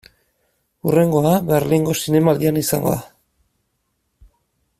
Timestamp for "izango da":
2.63-4.27